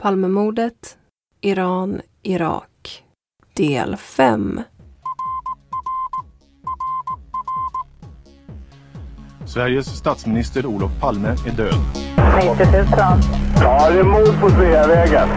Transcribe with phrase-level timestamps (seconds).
[0.00, 0.96] Palmemordet,
[1.40, 3.04] Iran, Irak.
[3.54, 4.60] Del 5.
[9.46, 11.74] Sveriges statsminister Olof Palme är död.
[12.36, 12.86] 90 000.
[13.60, 15.28] Ja, det är mord på Sveavägen.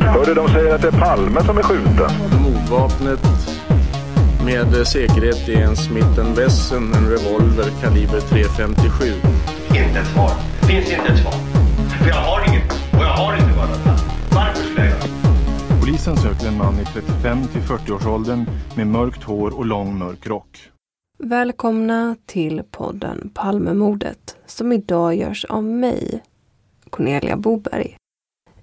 [0.00, 2.10] Hörde de säger att det är Palme som är skjuten.
[2.42, 3.20] Mordvapnet
[4.44, 9.12] med säkerhet är en Smith Wesson, en revolver kaliber .357.
[9.68, 10.30] Inte ett svar.
[10.68, 11.34] Finns inte ett svar.
[11.98, 12.53] För jag har
[16.04, 20.70] Polisen söker en man i 35 till 40-årsåldern med mörkt hår och lång mörk rock.
[21.18, 26.22] Välkomna till podden Palmemordet som idag görs av mig,
[26.90, 27.96] Cornelia Boberg.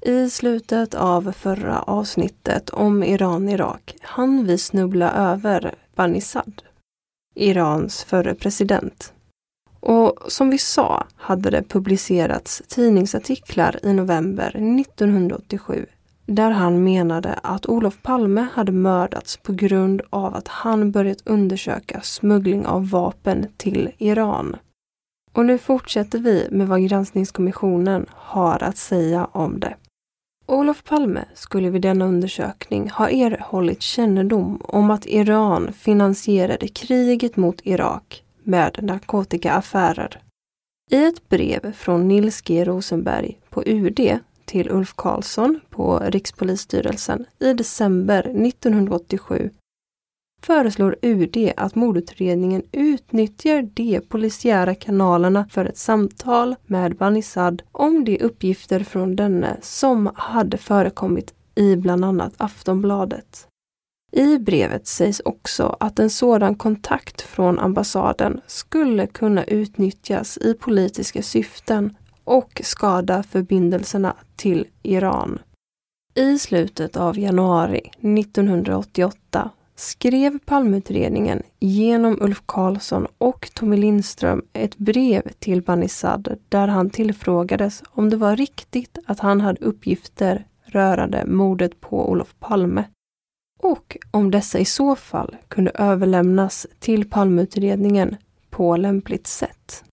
[0.02, 6.62] I slutet av förra avsnittet om Iran-Irak hann vi snubbla över Banizad,
[7.36, 9.14] Irans förre president.
[9.80, 15.86] Och som vi sa hade det publicerats tidningsartiklar i november 1987
[16.36, 22.02] där han menade att Olof Palme hade mördats på grund av att han börjat undersöka
[22.02, 24.56] smuggling av vapen till Iran.
[25.34, 29.75] Och nu fortsätter vi med vad granskningskommissionen har att säga om det.
[30.46, 37.62] Olof Palme skulle vid denna undersökning ha erhållit kännedom om att Iran finansierade kriget mot
[37.64, 40.20] Irak med narkotikaaffärer.
[40.91, 44.20] I ett brev från Nils G Rosenberg på UD
[44.52, 49.50] till Ulf Karlsson på Rikspolisstyrelsen i december 1987
[50.44, 58.20] föreslår UD att mordutredningen utnyttjar de polisiära kanalerna för ett samtal med Banizad om de
[58.20, 63.48] uppgifter från denne som hade förekommit i bland annat Aftonbladet.
[64.12, 71.22] I brevet sägs också att en sådan kontakt från ambassaden skulle kunna utnyttjas i politiska
[71.22, 75.40] syften och skada förbindelserna till Iran.
[76.14, 85.22] I slutet av januari 1988 skrev Palmeutredningen genom Ulf Karlsson och Tommy Lindström ett brev
[85.40, 91.82] till Banizad där han tillfrågades om det var riktigt att han hade uppgifter rörande mordet
[91.82, 92.86] på Olof Palme
[93.59, 98.16] och om dessa i så fall kunde överlämnas till Palmeutredningen
[98.50, 99.84] på lämpligt sätt.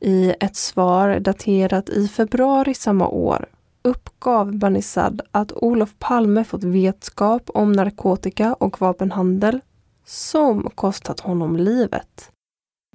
[0.00, 3.48] I ett svar daterat i februari samma år
[3.82, 9.60] uppgav Banizad att Olof Palme fått vetskap om narkotika och vapenhandel
[10.04, 12.30] som kostat honom livet.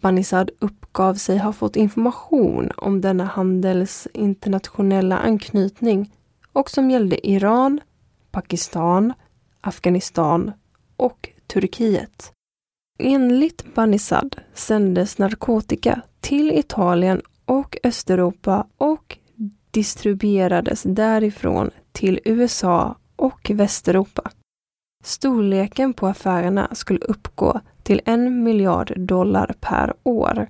[0.01, 6.11] Banizad uppgav sig ha fått information om denna handels internationella anknytning
[6.53, 7.79] och som gällde Iran,
[8.31, 9.13] Pakistan,
[9.61, 10.51] Afghanistan
[10.97, 12.31] och Turkiet.
[12.99, 19.17] Enligt Banizad sändes narkotika till Italien och Östeuropa och
[19.71, 24.31] distribuerades därifrån till USA och Västeuropa.
[25.03, 30.47] Storleken på affärerna skulle uppgå till en miljard dollar per år.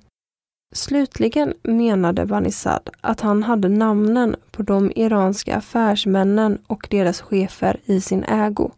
[0.74, 8.00] Slutligen menade Banizad att han hade namnen på de iranska affärsmännen och deras chefer i
[8.00, 8.70] sin ägo.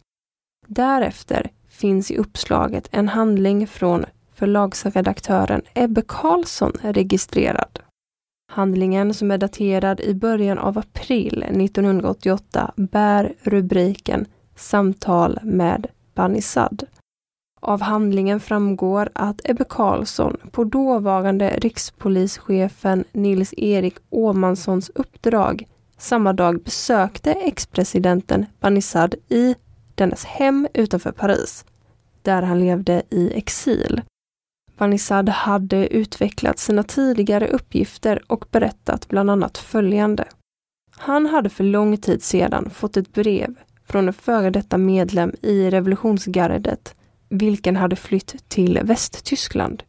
[0.67, 7.79] Därefter finns i uppslaget en handling från förlagsredaktören Ebbe Karlsson registrerad.
[8.51, 14.25] Handlingen som är daterad i början av april 1988 bär rubriken
[14.55, 16.83] Samtal med Banisad.
[17.59, 27.31] Av handlingen framgår att Ebbe Carlsson på dåvarande rikspolischefen Nils-Erik Åmanssons uppdrag samma dag besökte
[27.31, 29.55] ex-presidenten Banisad i
[29.97, 31.65] dennes hem utanför Paris,
[32.21, 34.01] där han levde i exil.
[34.77, 40.25] Vanissad hade utvecklat sina tidigare uppgifter och berättat bland annat följande.
[40.91, 43.55] Han hade för lång tid sedan fått ett brev
[43.85, 46.95] från en före detta medlem i revolutionsgardet,
[47.29, 49.83] vilken hade flytt till Västtyskland.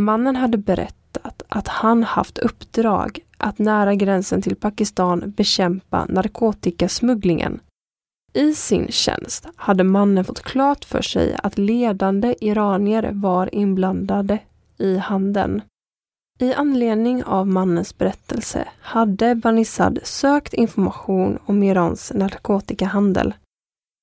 [0.00, 7.60] Mannen hade berättat att han haft uppdrag att nära gränsen till Pakistan bekämpa narkotikasmugglingen.
[8.36, 14.38] I sin tjänst hade mannen fått klart för sig att ledande iranier var inblandade
[14.78, 15.62] i handeln.
[16.38, 23.34] I anledning av mannens berättelse hade Banisad sökt information om Irans narkotikahandel.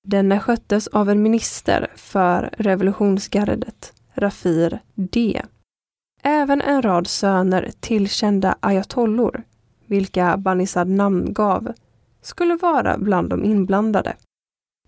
[0.08, 5.42] Denna sköttes av en minister för revolutionsgardet, Rafir D.
[6.24, 9.44] Även en rad söner till kända ayatollor,
[9.86, 11.74] vilka Banisad namngav,
[12.24, 14.16] skulle vara bland de inblandade.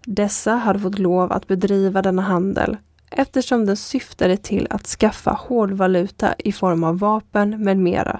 [0.05, 2.77] Dessa hade fått lov att bedriva denna handel
[3.11, 8.19] eftersom den syftade till att skaffa hårdvaluta i form av vapen med mera.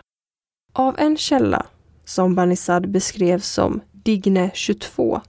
[0.74, 1.66] Av en källa,
[2.06, 5.22] som Banisad beskrev som Digne 22,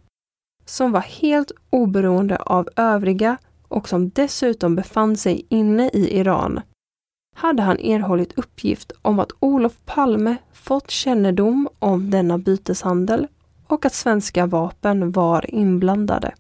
[0.65, 3.37] som var helt oberoende av övriga
[3.69, 6.61] och som dessutom befann sig inne i Iran,
[7.37, 13.29] hade han erhållit uppgift om att Olof Palme fått kännedom om denna byteshandel
[13.67, 16.35] och att svenska vapen var inblandade.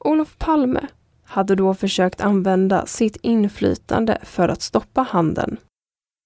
[0.00, 0.86] Olof Palme
[1.24, 5.56] hade då försökt använda sitt inflytande för att stoppa handeln,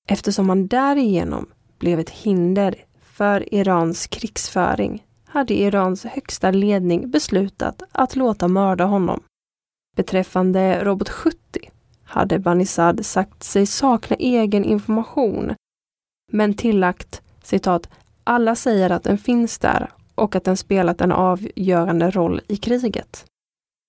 [0.09, 1.47] eftersom han därigenom
[1.79, 9.23] blev ett hinder för Irans krigsföring hade Irans högsta ledning beslutat att låta mörda honom.
[9.97, 11.39] Beträffande Robot 70
[12.05, 15.55] hade Banisad sagt sig sakna egen information,
[16.33, 17.89] men tillagt citat
[18.25, 23.25] alla säger att den finns där och att den spelat en avgörande roll i kriget.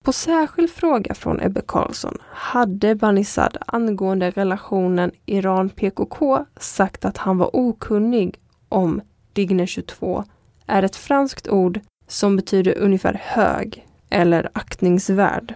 [0.03, 7.55] På särskild fråga från Ebbe Carlsson hade Banissad angående relationen Iran-PKK sagt att han var
[7.55, 8.39] okunnig
[8.69, 9.01] om
[9.33, 10.23] Digne 22
[10.67, 15.55] är ett franskt ord som betyder ungefär hög eller aktningsvärd.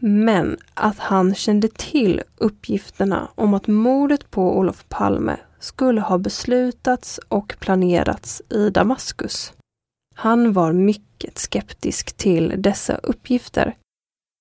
[0.00, 7.20] Men att han kände till uppgifterna om att mordet på Olof Palme skulle ha beslutats
[7.28, 9.52] och planerats i Damaskus.
[10.14, 13.74] Han var mycket skeptisk till dessa uppgifter.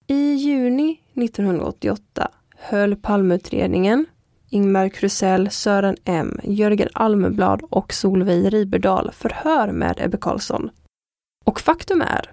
[0.07, 4.05] I juni 1988 höll Palmeutredningen,
[4.49, 10.69] Ingmar Krusell, Sören M, Jörgen Almeblad och Solveig Riberdal förhör med Ebbe Carlsson.
[11.45, 12.31] Och faktum är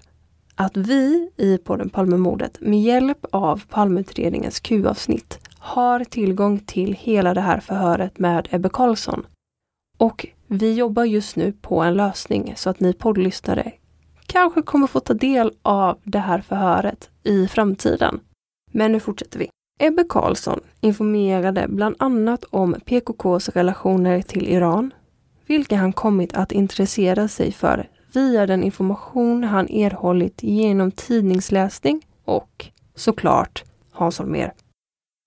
[0.55, 7.41] att vi i podden Palmemordet med hjälp av Palmeutredningens Q-avsnitt har tillgång till hela det
[7.41, 9.25] här förhöret med Ebbe Carlsson.
[10.01, 13.71] Och vi jobbar just nu på en lösning så att ni poddlyssnare
[14.25, 18.19] kanske kommer få ta del av det här förhöret i framtiden.
[18.71, 19.49] Men nu fortsätter vi.
[19.79, 24.93] Ebbe Carlsson informerade bland annat om PKKs relationer till Iran,
[25.45, 32.65] vilka han kommit att intressera sig för via den information han erhållit genom tidningsläsning och
[32.95, 34.51] såklart Hans Holmér.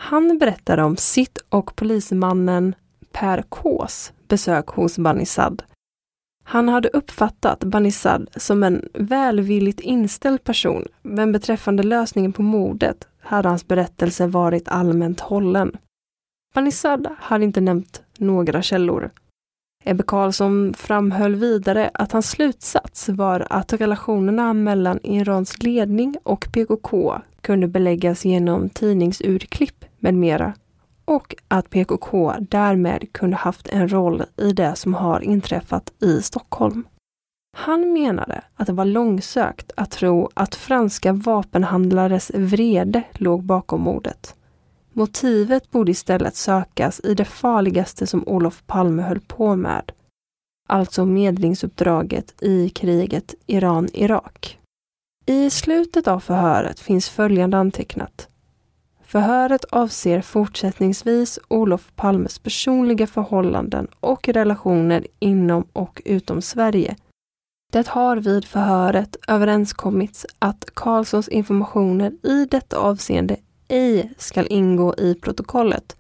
[0.02, 2.74] Han berättade om sitt och polismannen
[3.12, 5.62] Per Kås besök hos Banissad.
[6.44, 13.48] Han hade uppfattat Banissad som en välvilligt inställd person, men beträffande lösningen på mordet hade
[13.48, 15.76] hans berättelse varit allmänt hållen.
[16.54, 19.10] Banissad hade inte nämnt några källor
[19.86, 27.20] Ebbe Carlsson framhöll vidare att hans slutsats var att relationerna mellan Irans ledning och PKK
[27.40, 30.52] kunde beläggas genom tidningsurklipp med mera
[31.04, 36.84] och att PKK därmed kunde haft en roll i det som har inträffat i Stockholm.
[37.56, 44.34] Han menade att det var långsökt att tro att franska vapenhandlares vrede låg bakom mordet.
[44.92, 49.92] Motivet borde istället sökas i det farligaste som Olof Palme höll på med.
[50.68, 54.58] Alltså medlingsuppdraget i kriget Iran-Irak.
[55.26, 58.28] I slutet av förhöret finns följande antecknat.
[59.14, 66.96] Förhöret avser fortsättningsvis Olof Palmes personliga förhållanden och relationer inom och utom Sverige.
[67.72, 73.36] Det har vid förhöret överenskommits att Karlssons informationer i detta avseende
[73.68, 75.96] ej skall ingå i protokollet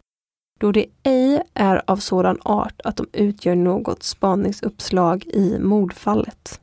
[0.60, 6.60] då det ej är av sådan art att de utgör något spaningsuppslag i mordfallet.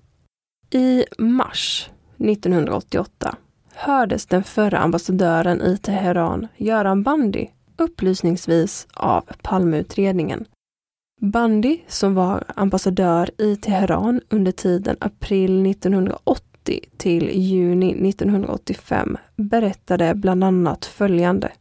[0.70, 3.36] I mars 1988
[3.82, 10.46] hördes den förra ambassadören i Teheran, Göran Bandi, upplysningsvis av Palmeutredningen.
[11.22, 20.44] Bandi, som var ambassadör i Teheran under tiden april 1980 till juni 1985, berättade bland
[20.44, 21.52] annat följande.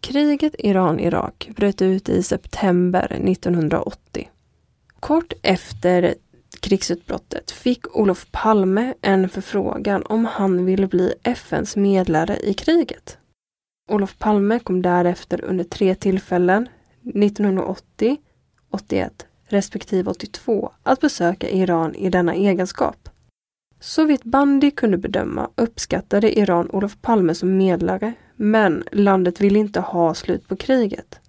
[0.00, 4.30] Kriget Iran-Irak bröt ut i september 1980.
[5.00, 6.14] Kort efter
[6.60, 13.18] krigsutbrottet fick Olof Palme en förfrågan om han ville bli FNs medlare i kriget.
[13.90, 16.68] Olof Palme kom därefter under tre tillfällen,
[17.14, 18.16] 1980,
[18.70, 23.08] 81 respektive 82, att besöka Iran i denna egenskap.
[23.80, 30.14] Såvitt Bandi kunde bedöma uppskattade Iran Olof Palme som medlare, men landet ville inte ha
[30.14, 31.20] slut på kriget.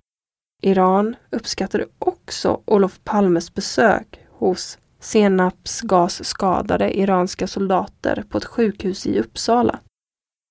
[0.62, 9.80] Iran uppskattade också Olof Palmes besök hos senapsgasskadade iranska soldater på ett sjukhus i Uppsala.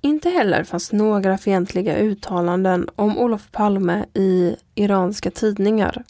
[0.03, 6.05] Inte heller fanns några fientliga uttalanden om Olof Palme i iranska tidningar.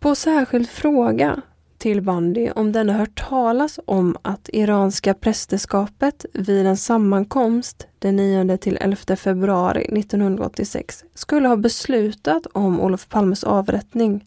[0.00, 1.42] På särskild fråga
[1.78, 8.56] till Bandi om denne hört talas om att iranska prästerskapet vid en sammankomst den 9
[8.56, 14.24] till 11 februari 1986 skulle ha beslutat om Olof Palmes avrättning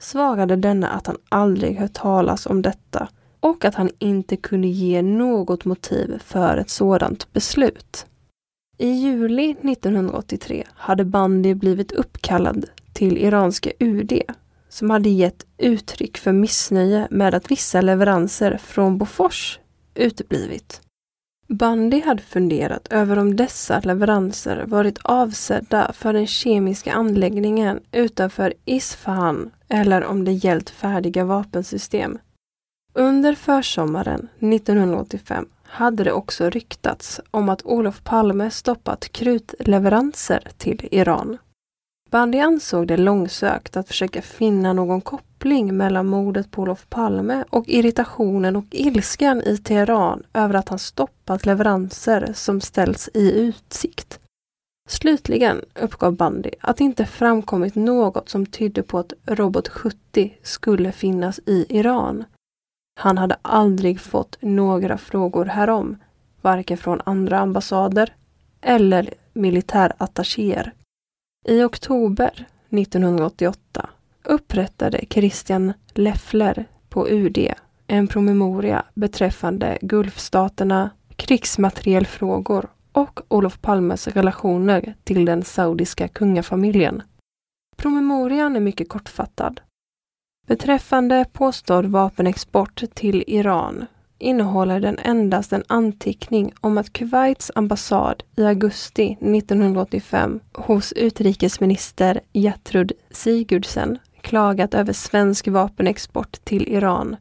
[0.00, 3.08] svarade denne att han aldrig hört talas om detta
[3.40, 8.06] och att han inte kunde ge något motiv för ett sådant beslut.
[8.78, 14.22] I juli 1983 hade Bandi blivit uppkallad till iranska UD
[14.68, 19.58] som hade gett uttryck för missnöje med att vissa leveranser från Bofors
[19.94, 20.80] uteblivit.
[21.50, 29.50] Bandi hade funderat över om dessa leveranser varit avsedda för den kemiska anläggningen utanför Isfahan
[29.68, 32.18] eller om det gällt färdiga vapensystem.
[32.94, 41.38] Under försommaren 1985 hade det också ryktats om att Olof Palme stoppat krutleveranser till Iran.
[42.10, 45.27] Bandi ansåg det långsökt att försöka finna någon koppling
[45.72, 51.46] mellan mordet på Olof Palme och irritationen och ilskan i Teheran över att han stoppat
[51.46, 54.20] leveranser som ställts i utsikt.
[54.88, 60.92] Slutligen uppgav Bandi att det inte framkommit något som tydde på att Robot 70 skulle
[60.92, 62.24] finnas i Iran.
[63.00, 65.96] Han hade aldrig fått några frågor härom,
[66.40, 68.14] varken från andra ambassader
[68.60, 70.72] eller militärattachéer.
[71.46, 73.88] I oktober 1988
[74.28, 77.38] upprättade Christian Leffler på UD
[77.86, 87.02] en promemoria beträffande Gulfstaterna, krigsmaterielfrågor och Olof Palmes relationer till den saudiska kungafamiljen.
[87.76, 89.60] Promemorian är mycket kortfattad.
[90.46, 93.86] Beträffande påstådd vapenexport till Iran
[94.18, 102.92] innehåller den endast en anteckning om att Kuwaits ambassad i augusti 1985 hos utrikesminister Gertrud
[103.10, 107.16] Sigurdsen klagat över svensk vapenexport till Iran.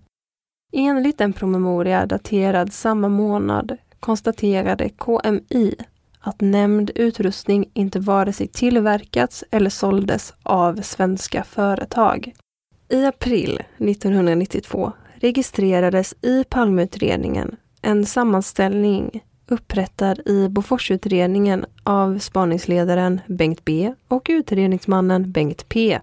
[0.73, 5.75] Enligt en promemoria daterad samma månad konstaterade KMI
[6.19, 12.33] att nämnd utrustning inte vare sig tillverkats eller såldes av svenska företag.
[12.89, 23.93] I april 1992 registrerades i Palmeutredningen en sammanställning upprättad i Boforsutredningen av spaningsledaren Bengt B
[24.07, 25.99] och utredningsmannen Bengt P.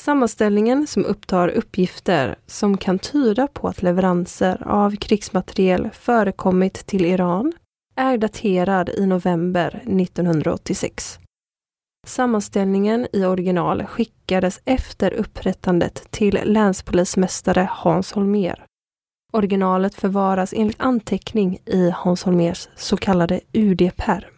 [0.00, 7.52] Sammanställningen som upptar uppgifter som kan tyda på att leveranser av krigsmateriel förekommit till Iran
[7.96, 11.18] är daterad i november 1986.
[12.06, 18.64] Sammanställningen i original skickades efter upprättandet till länspolismästare Hans Holmér.
[19.32, 24.37] Originalet förvaras enligt anteckning i Hans Holmers så kallade UD-perm.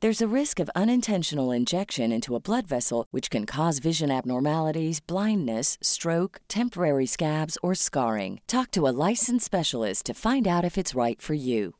[0.00, 5.00] There's a risk of unintentional injection into a blood vessel, which can cause vision abnormalities,
[5.00, 8.40] blindness, stroke, temporary scabs, or scarring.
[8.46, 11.72] Talk to a licensed specialist to find out if it's right for you.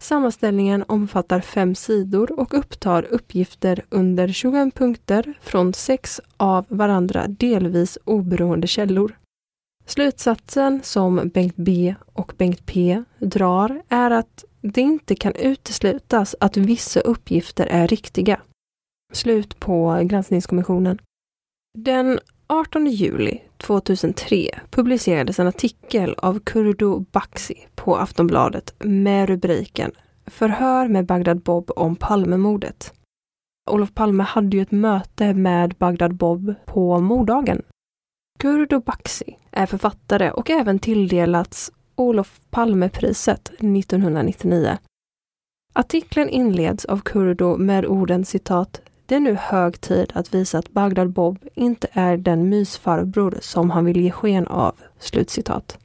[0.00, 7.98] Sammanställningen omfattar fem sidor och upptar uppgifter under 21 punkter från sex av varandra delvis
[8.04, 9.16] oberoende källor.
[9.86, 16.56] Slutsatsen som Bengt B och Bengt P drar är att det inte kan uteslutas att
[16.56, 18.40] vissa uppgifter är riktiga.
[19.12, 20.98] Slut på granskningskommissionen.
[21.78, 29.92] Den 18 juli 2003 publicerades en artikel av Kurdo Baxi på Aftonbladet med rubriken
[30.26, 32.92] Förhör med Bagdad Bob om Palmemordet.
[33.70, 37.62] Olof Palme hade ju ett möte med Bagdad Bob på morddagen.
[38.38, 44.78] Kurdo Baxi är författare och även tilldelats Olof Palmepriset 1999.
[45.72, 50.70] Artikeln inleds av Kurdo med orden citat det är nu hög tid att visa att
[50.70, 54.74] Bagdad Bob inte är den mysfarbror som han vill ge sken av.
[54.98, 55.78] Slutcitat.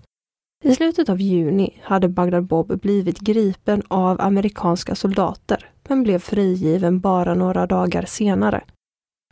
[0.63, 6.99] I slutet av juni hade Bagdad Bob blivit gripen av amerikanska soldater men blev frigiven
[6.99, 8.63] bara några dagar senare.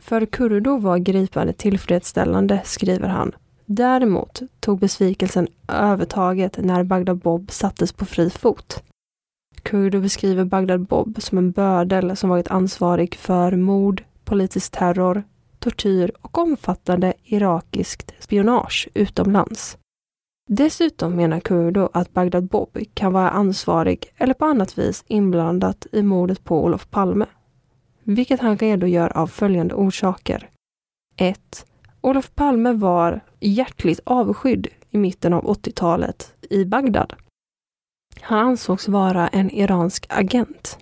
[0.02, 3.32] För Kurdo var gripandet tillfredsställande, skriver han.
[3.72, 8.82] Däremot tog besvikelsen övertaget när Bagdad Bob sattes på fri fot.
[9.62, 15.22] Kurdo beskriver Bagdad Bob som en bödel som varit ansvarig för mord, politisk terror,
[15.58, 19.78] tortyr och omfattande irakiskt spionage utomlands.
[20.48, 26.02] Dessutom menar Kurdo att Bagdad Bob kan vara ansvarig eller på annat vis inblandat i
[26.02, 27.26] mordet på Olof Palme.
[28.02, 30.48] Vilket han redogör av följande orsaker.
[31.16, 31.66] 1.
[32.00, 37.12] Olof Palme var hjärtligt avskydd i mitten av 80-talet i Bagdad.
[38.20, 40.78] Han ansågs vara en iransk agent.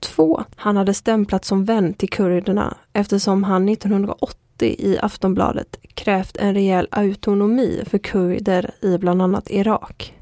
[0.00, 0.44] 2.
[0.56, 4.36] Han hade stämplat som vän till kurderna eftersom han 1980
[4.78, 10.14] i Aftonbladet krävt en rejäl autonomi för kurder i bland annat Irak.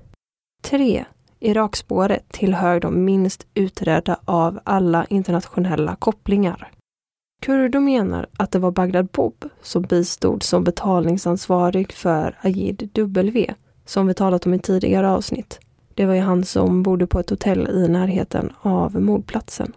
[0.62, 1.04] 3.
[1.40, 6.70] Irakspåret tillhör de minst utredda av alla internationella kopplingar.
[7.40, 14.06] Kurdo menar att det var Bagdad Bob som bistod som betalningsansvarig för Agid W, som
[14.06, 15.60] vi talat om i tidigare avsnitt.
[15.94, 19.72] Det var ju han som bodde på ett hotell i närheten av mordplatsen.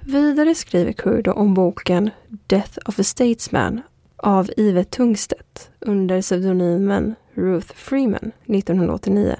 [0.00, 2.10] Vidare skriver Kurdo om boken
[2.46, 3.80] Death of a Statesman
[4.16, 9.36] av Ive Tungstedt under pseudonymen Ruth Freeman 1989.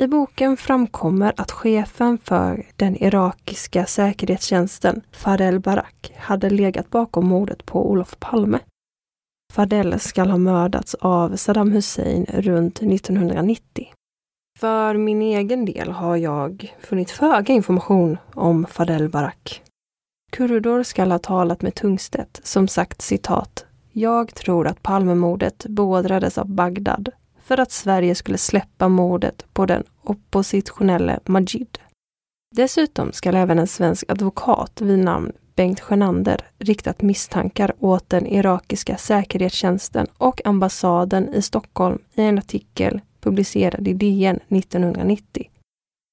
[0.00, 7.66] I boken framkommer att chefen för den irakiska säkerhetstjänsten Fadel Barak hade legat bakom mordet
[7.66, 8.58] på Olof Palme.
[9.52, 13.92] Fadel skall ha mördats av Saddam Hussein runt 1990.
[14.58, 19.62] För min egen del har jag funnit föga information om Fadel Barak.
[20.32, 26.48] Kurudor skall ha talat med Tungstedt som sagt citat jag tror att Palmemordet beordrades av
[26.48, 27.10] Bagdad
[27.48, 31.78] för att Sverige skulle släppa mordet på den oppositionelle Majid.
[32.56, 38.96] Dessutom ska även en svensk advokat vid namn Bengt Sjönander riktat misstankar åt den irakiska
[38.96, 45.50] säkerhetstjänsten och ambassaden i Stockholm i en artikel publicerad i DN 1990.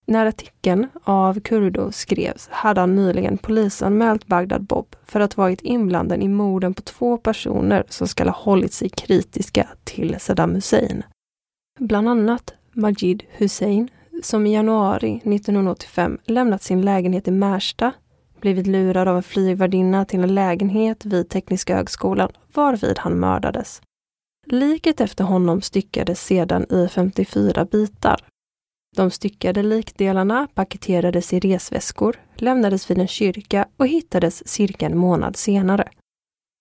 [0.08, 6.24] När artikeln av Kurdo skrevs hade han nyligen polisanmält Bagdad Bob för att varit inblandad
[6.24, 11.04] i morden på två personer som skall ha hållit sig kritiska till Saddam Hussein.
[11.80, 13.90] Bland annat Majid Hussein,
[14.24, 17.92] som i januari 1985 lämnat sin lägenhet i Märsta,
[18.42, 23.82] blivit lurad av en flygvärdinna till en lägenhet vid Tekniska högskolan, varvid han mördades.
[24.46, 28.26] Liket efter honom styckades sedan i 54 bitar
[28.96, 35.36] De styckade likdelarna paketerades i resväskor, lämnades vid en kyrka och hittades cirka en månad
[35.36, 35.90] senare.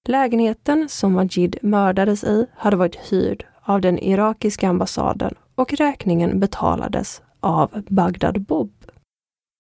[0.09, 7.23] Lägenheten som Majid mördades i hade varit hyrd av den irakiska ambassaden och räkningen betalades
[7.41, 8.73] av Bagdad Bob.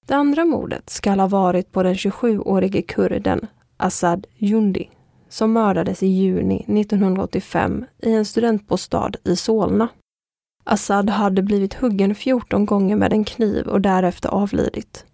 [0.06, 4.90] Det andra mordet skall ha varit på den 27-årige kurden Assad Jundi
[5.34, 9.88] som mördades i juni 1985 i en studentbostad i Solna.
[10.64, 15.04] Assad hade blivit huggen 14 gånger med en kniv och därefter avlidit.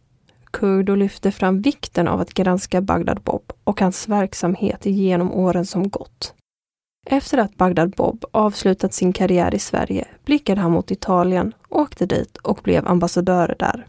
[0.50, 5.88] Kurdo lyfte fram vikten av att granska Bagdad Bob och hans verksamhet genom åren som
[5.88, 6.34] gått.
[7.06, 12.36] Efter att Bagdad Bob avslutat sin karriär i Sverige blickade han mot Italien, åkte dit
[12.36, 13.86] och blev ambassadör där.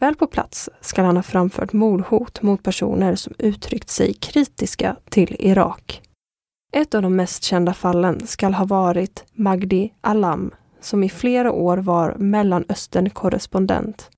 [0.00, 5.36] Väl på plats ska han ha framfört mordhot mot personer som uttryckt sig kritiska till
[5.38, 6.02] Irak.
[6.72, 11.78] Ett av de mest kända fallen skall ha varit Magdi Alam, som i flera år
[11.78, 14.10] var Mellanöstern-korrespondent.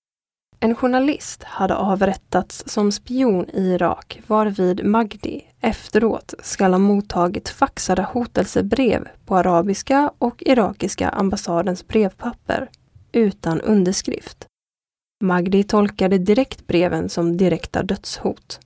[0.61, 8.03] En journalist hade avrättats som spion i Irak varvid Magdi efteråt skall ha mottagit faxade
[8.03, 12.69] hotelsebrev på arabiska och irakiska ambassadens brevpapper
[13.13, 14.47] utan underskrift.
[15.25, 18.61] Magdi tolkade direkt breven som direkta dödshot.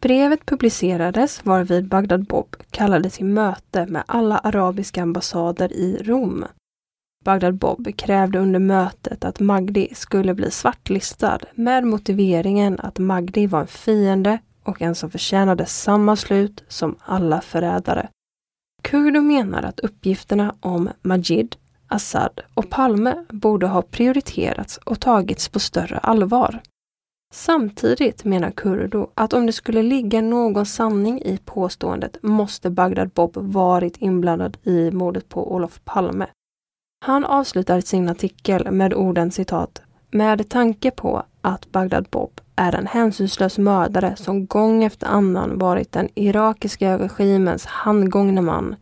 [0.00, 6.44] Brevet publicerades varvid Bagdad Bob kallade till möte med alla arabiska ambassader i Rom.
[7.28, 13.60] Bagdad Bob krävde under mötet att Magdi skulle bli svartlistad med motiveringen att Magdi var
[13.60, 18.08] en fiende och en som förtjänade samma slut som alla förrädare.
[18.82, 21.56] Kurdo menar att uppgifterna om Majid
[21.88, 26.60] Assad och Palme borde ha prioriterats och tagits på större allvar.
[27.34, 33.32] Samtidigt menar Kurdo att om det skulle ligga någon sanning i påståendet måste Bagdad Bob
[33.36, 36.26] varit inblandad i mordet på Olof Palme.
[37.00, 42.86] Han avslutar sin artikel med orden citat med tanke på att Bagdad Bob är en
[42.86, 48.76] hänsynslös mördare som gång efter annan varit den irakiska regimens handgångne man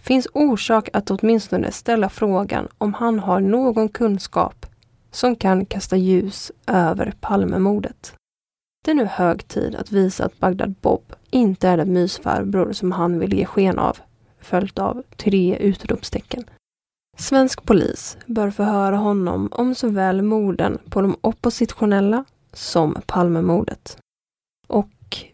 [0.00, 4.66] finns orsak att åtminstone ställa frågan om han har någon kunskap
[5.10, 8.14] som kan kasta ljus över Palmemordet.
[8.84, 12.92] Det är nu hög tid att visa att Bagdad Bob inte är den mysfarbror som
[12.92, 13.98] han vill ge sken av,
[14.40, 16.44] följt av tre utropstecken.
[17.20, 23.98] Svensk polis bör förhöra honom om såväl morden på de oppositionella som Palmemordet.
[24.66, 24.90] Och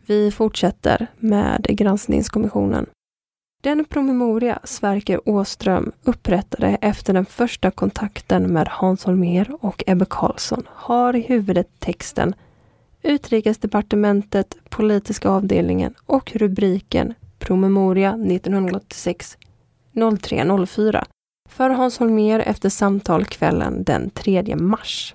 [0.07, 2.87] vi fortsätter med granskningskommissionen.
[3.63, 10.69] Den promemoria Sverker Åström upprättade efter den första kontakten med Hans Holmér och Ebbe Carlsson
[10.73, 12.35] har i huvudet texten
[13.03, 19.39] Utrikesdepartementet, politiska avdelningen och rubriken Promemoria 1986
[20.21, 21.07] 0304
[21.49, 25.15] för Hans Holmér efter samtal kvällen den 3 mars.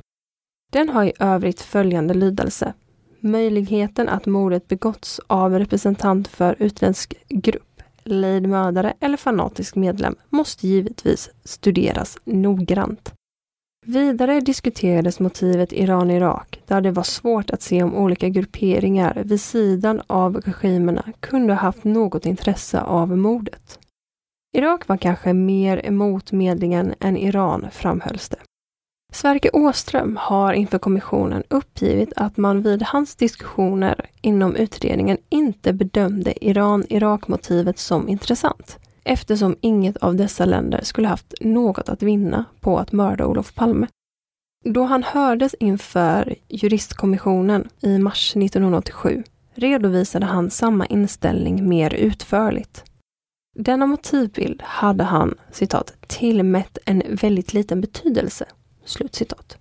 [0.72, 2.74] Den har i övrigt följande lydelse.
[3.20, 10.68] Möjligheten att mordet begåtts av representant för utländsk grupp lejd mördare eller fanatisk medlem måste
[10.68, 13.14] givetvis studeras noggrant.
[13.86, 20.02] Vidare diskuterades motivet Iran-Irak, där det var svårt att se om olika grupperingar vid sidan
[20.08, 23.80] av regimerna kunde ha haft något intresse av mordet.
[24.54, 28.38] Irak var kanske mer emot medlingen än Iran, framhölls det.
[29.14, 36.46] Sverker Åström har inför kommissionen uppgivit att man vid hans diskussioner inom utredningen inte bedömde
[36.46, 42.92] Iran-Irak-motivet som intressant eftersom inget av dessa länder skulle haft något att vinna på att
[42.92, 43.88] mörda Olof Palme.
[44.66, 49.24] Då han hördes inför juristkommissionen i mars 1987
[49.56, 52.91] redovisade han samma inställning mer utförligt.
[53.56, 58.46] Denna motivbild hade han, citat, tillmätt en väldigt liten betydelse
[58.86, 59.58] Slutcitat.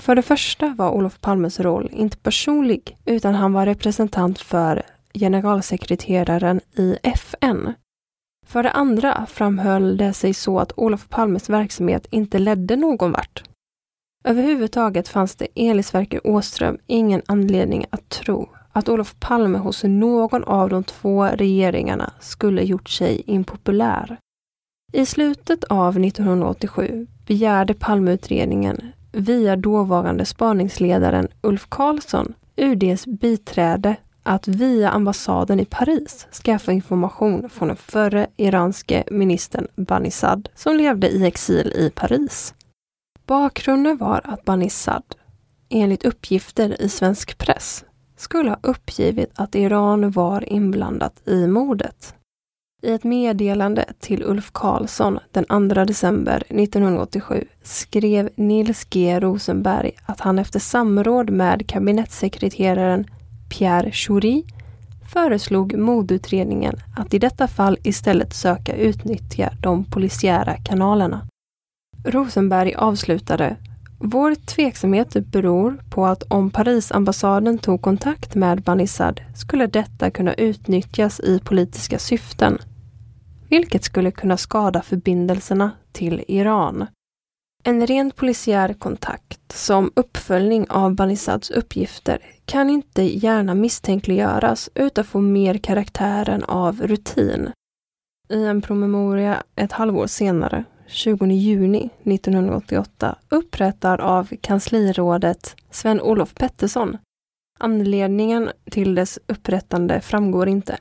[0.00, 4.82] För det första var Olof Palmes roll inte personlig, utan han var representant för
[5.14, 7.72] generalsekreteraren i FN.
[8.46, 13.42] För det andra framhöll det sig så att Olof Palmes verksamhet inte ledde någon vart.
[14.24, 20.44] Överhuvudtaget fanns det enligt Sverker Åström ingen anledning att tro att Olof Palme hos någon
[20.44, 24.18] av de två regeringarna skulle gjort sig impopulär.
[24.92, 34.90] I slutet av 1987 begärde Palmeutredningen via dåvarande spaningsledaren Ulf Karlsson UDs biträde att via
[34.90, 41.72] ambassaden i Paris skaffa information från den förre iranske ministern Banisad, som levde i exil
[41.76, 42.54] i Paris.
[43.26, 45.02] Bakgrunden var att Banisad,
[45.68, 47.84] enligt uppgifter i svensk press,
[48.22, 52.14] skulle ha uppgivit att Iran var inblandat i mordet.
[52.82, 60.20] I ett meddelande till Ulf Karlsson den 2 december 1987 skrev Nils G Rosenberg att
[60.20, 63.06] han efter samråd med kabinettssekreteraren
[63.48, 64.44] Pierre Schori
[65.12, 71.26] föreslog mordutredningen att i detta fall istället söka utnyttja de polisiära kanalerna.
[72.04, 73.56] Rosenberg avslutade
[74.04, 80.34] vår tveksamhet typ beror på att om Parisambassaden tog kontakt med Banissad skulle detta kunna
[80.34, 82.58] utnyttjas i politiska syften,
[83.48, 86.86] vilket skulle kunna skada förbindelserna till Iran.
[87.64, 95.20] En rent polisiär kontakt som uppföljning av Banissads uppgifter kan inte gärna misstänkliggöras utan får
[95.20, 97.50] mer karaktären av rutin.
[98.28, 106.98] I en promemoria ett halvår senare 20 juni 1988 upprättad av kanslirådet Sven-Olof Pettersson.
[107.58, 110.78] Anledningen till dess upprättande framgår inte.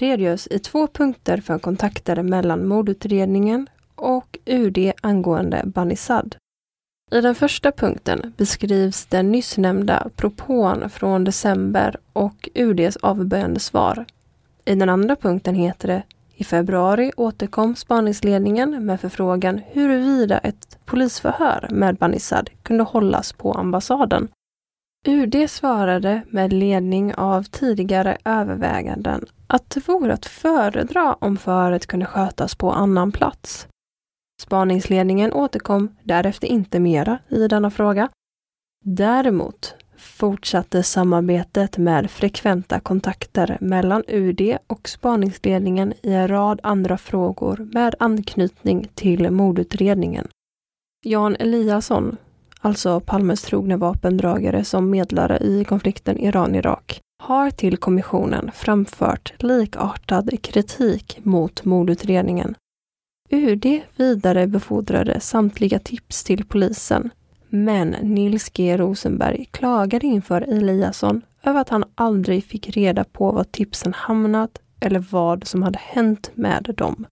[0.00, 6.36] Redogörs i två punkter för kontakter mellan mordutredningen och UD angående Banisad.
[7.12, 14.04] I den första punkten beskrivs den nyss nämnda propån från december och UDs avböjande svar.
[14.64, 16.02] I den andra punkten heter det
[16.40, 24.28] i februari återkom spaningsledningen med förfrågan huruvida ett polisförhör med Banissad kunde hållas på ambassaden.
[25.06, 32.06] UD svarade med ledning av tidigare överväganden att det vore att föredra om förhöret kunde
[32.06, 33.68] skötas på annan plats.
[34.42, 38.08] Spaningsledningen återkom därefter inte mera i denna fråga.
[38.84, 39.74] Däremot
[40.20, 47.94] fortsatte samarbetet med frekventa kontakter mellan UD och spaningsledningen i en rad andra frågor med
[47.98, 50.28] anknytning till mordutredningen.
[51.04, 52.16] Jan Eliasson,
[52.60, 61.18] alltså Palmes trogne vapendragare som medlare i konflikten Iran-Irak, har till kommissionen framfört likartad kritik
[61.22, 62.54] mot mordutredningen.
[63.30, 67.10] UD vidarebefordrade samtliga tips till polisen
[67.50, 73.44] men Nils G Rosenberg klagade inför Eliasson över att han aldrig fick reda på var
[73.44, 77.06] tipsen hamnat eller vad som hade hänt med dem.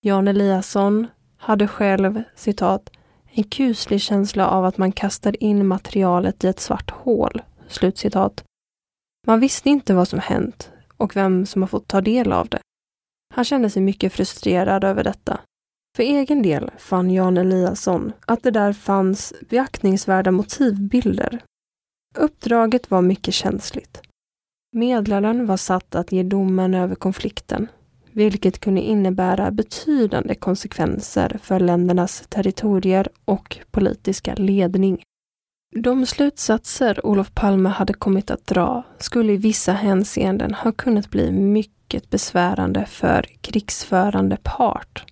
[0.00, 1.06] Jan Eliasson
[1.36, 2.90] hade själv, citat,
[3.30, 7.42] en kuslig känsla av att man kastade in materialet i ett svart hål.
[7.68, 8.44] Slutcitat.
[9.26, 12.60] Man visste inte vad som hänt och vem som har fått ta del av det.
[13.34, 15.40] Han kände sig mycket frustrerad över detta
[15.96, 21.42] för egen del fann Jan Eliasson att det där fanns beaktningsvärda motivbilder.
[22.18, 24.00] Uppdraget var mycket känsligt.
[24.72, 27.68] Medlaren var satt att ge domen över konflikten,
[28.12, 35.02] vilket kunde innebära betydande konsekvenser för ländernas territorier och politiska ledning.
[35.76, 41.32] De slutsatser Olof Palme hade kommit att dra skulle i vissa hänseenden ha kunnat bli
[41.32, 45.04] mycket besvärande för krigsförande part.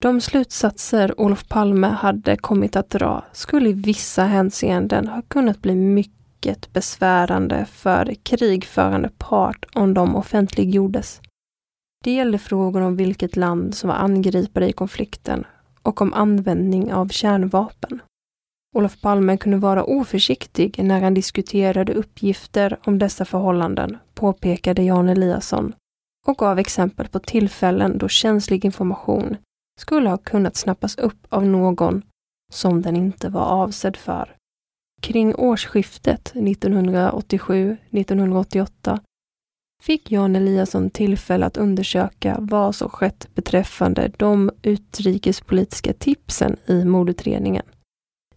[0.00, 5.74] De slutsatser Olof Palme hade kommit att dra skulle i vissa hänseenden ha kunnat bli
[5.74, 11.20] mycket besvärande för krigförande part om de offentliggjordes.
[12.04, 15.46] Det gällde frågor om vilket land som var angripare i konflikten
[15.82, 18.02] och om användning av kärnvapen.
[18.76, 25.74] Olof Palme kunde vara oförsiktig när han diskuterade uppgifter om dessa förhållanden, påpekade Jan Eliasson
[26.26, 29.36] och gav exempel på tillfällen då känslig information
[29.78, 32.02] skulle ha kunnat snappas upp av någon
[32.52, 34.34] som den inte var avsedd för.
[35.00, 39.00] Kring årsskiftet 1987-1988
[39.82, 47.66] fick Jan Eliasson tillfälle att undersöka vad som skett beträffande de utrikespolitiska tipsen i mordutredningen.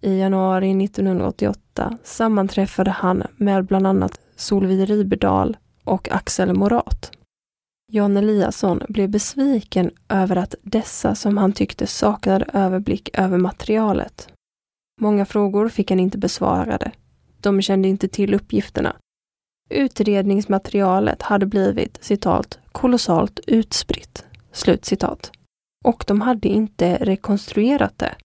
[0.02, 7.12] I januari 1988 sammanträffade han med bland annat Solveig Riberdahl och Axel Morat.
[7.94, 14.30] Jan Eliasson blev besviken över att dessa som han tyckte saknade överblick över materialet.
[15.02, 16.92] Många frågor fick han inte besvarade.
[17.40, 18.96] De kände inte till uppgifterna.
[19.70, 24.26] Utredningsmaterialet hade blivit, citat, kolossalt utspritt.
[24.52, 25.32] Slut citat.
[25.86, 28.16] Och de hade inte rekonstruerat det.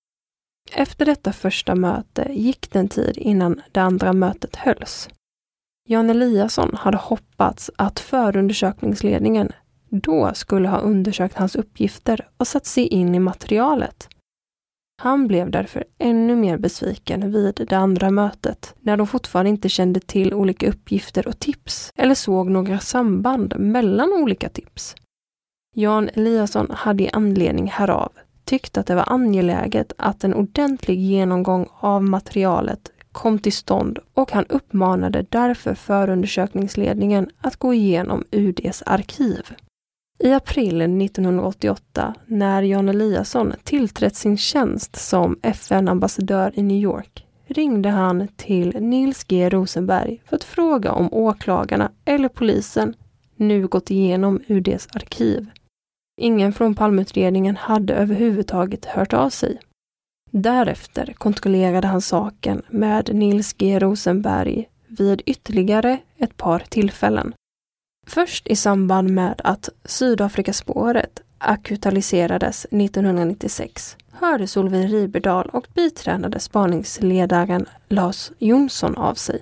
[0.73, 5.09] Efter detta första möte gick det en tid innan det andra mötet hölls.
[5.89, 9.53] Jan Eliasson hade hoppats att förundersökningsledningen
[9.91, 14.09] då skulle ha undersökt hans uppgifter och satt sig in i materialet.
[15.03, 20.01] Han blev därför ännu mer besviken vid det andra mötet, när de fortfarande inte kände
[20.01, 24.95] till olika uppgifter och tips eller såg några samband mellan olika tips.
[25.75, 28.13] Jan Eliasson hade i anledning härav
[28.45, 34.33] tyckt att det var angeläget att en ordentlig genomgång av materialet kom till stånd och
[34.33, 39.43] han uppmanade därför förundersökningsledningen att gå igenom UDs arkiv.
[40.19, 47.89] I april 1988, när Jan Eliasson tillträtt sin tjänst som FN-ambassadör i New York, ringde
[47.89, 52.95] han till Nils G Rosenberg för att fråga om åklagarna eller polisen
[53.37, 55.51] nu gått igenom UDs arkiv.
[56.21, 59.61] Ingen från Palmeutredningen hade överhuvudtaget hört av sig.
[60.39, 67.35] Därefter kontrollerade han saken med Nils G Rosenberg vid ytterligare ett par tillfällen.
[68.07, 78.31] Först i samband med att Sydafrikaspåret akutaliserades 1996 hörde Solveig Riberdal och biträdande spaningsledaren Lars
[78.39, 79.41] Jonsson av sig.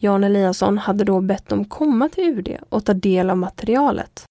[0.00, 4.24] Jan Eliasson hade då bett dem komma till UD och ta del av materialet.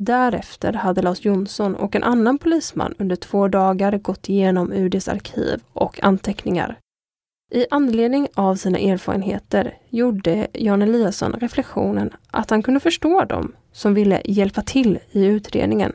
[0.00, 5.60] Därefter hade Lars Jonsson och en annan polisman under två dagar gått igenom UDs arkiv
[5.72, 6.78] och anteckningar.
[7.52, 13.94] I anledning av sina erfarenheter gjorde Jan Eliasson reflektionen att han kunde förstå dem som
[13.94, 15.92] ville hjälpa till i utredningen.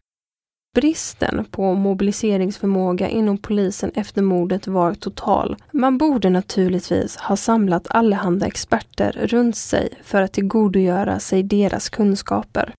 [0.76, 5.58] Bristen på mobiliseringsförmåga inom polisen efter mordet var total.
[5.72, 12.74] Man borde naturligtvis ha samlat allehanda experter runt sig för att tillgodogöra sig deras kunskaper.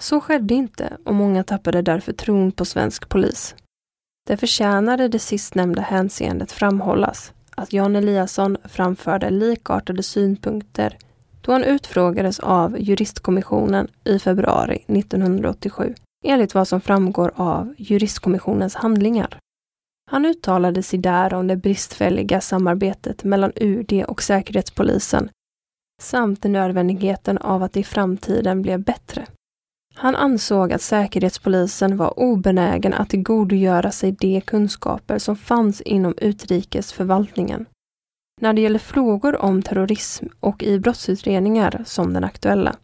[0.00, 3.54] Så skedde inte och många tappade därför tron på svensk polis.
[4.26, 10.98] Det förtjänade det sistnämnda hänseendet framhållas att Jan Eliasson framförde likartade synpunkter
[11.40, 19.38] då han utfrågades av juristkommissionen i februari 1987 enligt vad som framgår av juristkommissionens handlingar.
[20.10, 25.30] Han uttalade sig där om det bristfälliga samarbetet mellan UD och Säkerhetspolisen
[26.02, 29.26] samt nödvändigheten av att det i framtiden blev bättre.
[29.94, 37.66] Han ansåg att Säkerhetspolisen var obenägen att tillgodogöra sig de kunskaper som fanns inom utrikesförvaltningen.
[38.40, 42.76] När det gäller frågor om terrorism och i brottsutredningar som den aktuella.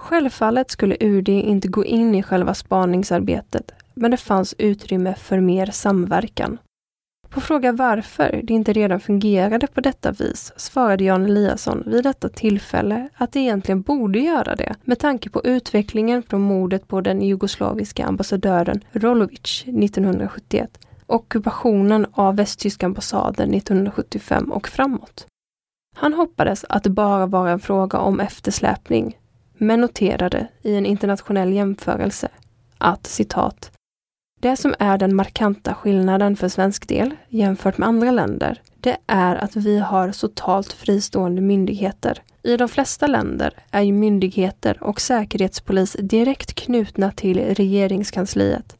[0.00, 5.66] Självfallet skulle UD inte gå in i själva spaningsarbetet, men det fanns utrymme för mer
[5.66, 6.58] samverkan.
[7.30, 12.28] På fråga varför det inte redan fungerade på detta vis svarade Jan Eliasson vid detta
[12.28, 17.22] tillfälle att det egentligen borde göra det med tanke på utvecklingen från mordet på den
[17.22, 25.26] jugoslaviska ambassadören Rolovic 1971 och ockupationen av västtyska ambassaden 1975 och framåt.
[25.96, 29.18] Han hoppades att det bara var en fråga om eftersläpning,
[29.58, 32.28] men noterade i en internationell jämförelse
[32.78, 33.77] att citat
[34.40, 39.36] det som är den markanta skillnaden för svensk del jämfört med andra länder, det är
[39.36, 42.22] att vi har totalt fristående myndigheter.
[42.42, 48.76] I de flesta länder är ju myndigheter och säkerhetspolis direkt knutna till regeringskansliet.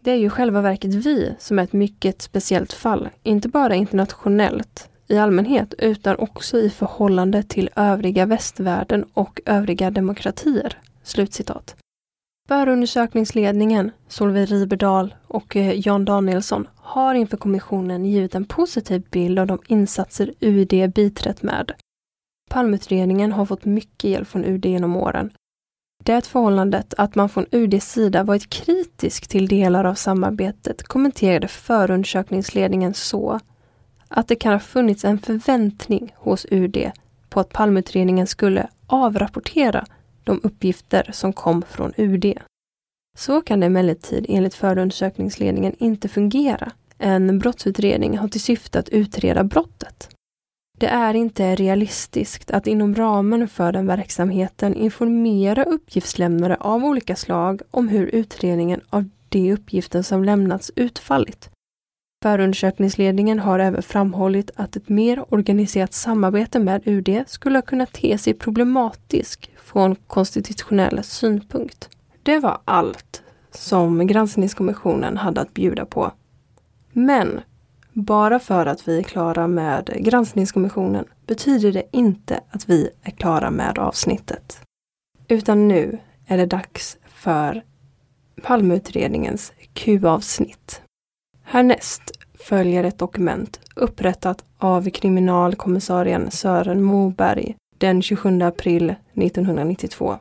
[0.00, 4.88] Det är ju själva verket vi som är ett mycket speciellt fall, inte bara internationellt
[5.08, 11.76] i allmänhet, utan också i förhållande till övriga västvärlden och övriga demokratier." Slutcitat.
[12.52, 19.46] Förundersökningsledningen, Solveig Riberdal och eh, Jan Danielsson har inför kommissionen givit en positiv bild av
[19.46, 21.72] de insatser UD biträtt med.
[22.50, 25.30] Palmeutredningen har fått mycket hjälp från UD genom åren.
[26.04, 32.94] Det förhållandet att man från UDs sida varit kritisk till delar av samarbetet kommenterade förundersökningsledningen
[32.94, 33.40] så
[34.08, 36.90] att det kan ha funnits en förväntning hos UD
[37.28, 39.86] på att Palmeutredningen skulle avrapportera
[40.24, 42.38] de uppgifter som kom från UD.
[43.18, 46.72] Så kan det emellertid enligt förundersökningsledningen inte fungera.
[46.98, 50.08] En brottsutredning har till syfte att utreda brottet.
[50.78, 57.62] Det är inte realistiskt att inom ramen för den verksamheten informera uppgiftslämnare av olika slag
[57.70, 61.50] om hur utredningen av de uppgifter som lämnats utfallit.
[62.22, 68.34] Förundersökningsledningen har även framhållit att ett mer organiserat samarbete med UD skulle kunna te sig
[68.34, 71.88] problematiskt från konstitutionell synpunkt.
[72.22, 76.12] Det var allt som granskningskommissionen hade att bjuda på.
[76.92, 77.40] Men
[77.92, 83.50] bara för att vi är klara med granskningskommissionen betyder det inte att vi är klara
[83.50, 84.60] med avsnittet.
[85.28, 87.62] Utan nu är det dags för
[88.42, 90.82] Palmeutredningens Q-avsnitt.
[91.42, 92.02] Härnäst
[92.34, 100.18] följer ett dokument upprättat av kriminalkommissarien Sören Moberg den 27 april 1992.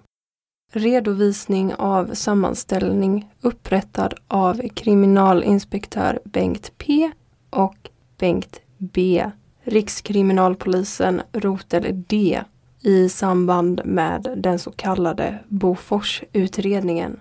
[0.73, 7.11] Redovisning av sammanställning upprättad av kriminalinspektör Bengt P
[7.49, 9.31] och Bengt B,
[9.63, 12.41] Rikskriminalpolisen rotel D
[12.81, 17.19] i samband med den så kallade Boforsutredningen.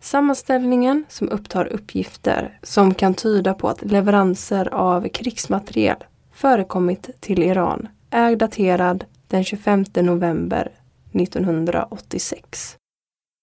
[0.00, 7.88] Sammanställningen som upptar uppgifter som kan tyda på att leveranser av krigsmateriel förekommit till Iran
[8.10, 10.68] är daterad den 25 november
[11.12, 12.76] 1986.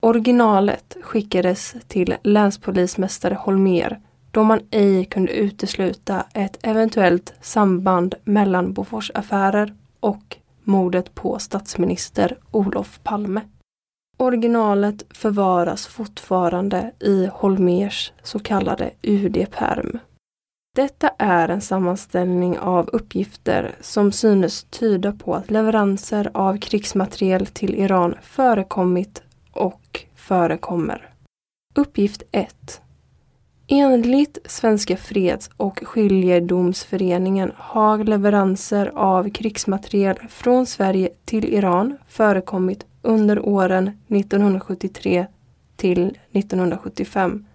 [0.01, 3.99] Originalet skickades till länspolismästare Holmer
[4.31, 12.99] då man ej kunde utesluta ett eventuellt samband mellan Boforsaffärer och mordet på statsminister Olof
[13.03, 13.41] Palme.
[14.17, 19.99] Originalet förvaras fortfarande i Holmers så kallade UD-perm.
[20.75, 27.75] Detta är en sammanställning av uppgifter som synes tyda på att leveranser av krigsmateriel till
[27.75, 31.09] Iran förekommit och förekommer.
[31.75, 32.81] Uppgift 1.
[33.67, 43.39] Enligt Svenska Freds och skiljedomsföreningen har leveranser av krigsmateriel från Sverige till Iran förekommit under
[43.45, 45.27] åren 1973
[45.75, 47.45] till 1975.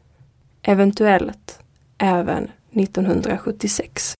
[0.62, 1.58] Eventuellt
[1.98, 4.14] även 1976.